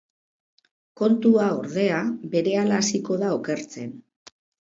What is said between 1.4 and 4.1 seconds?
ordea, berehala hasiko da okertzen.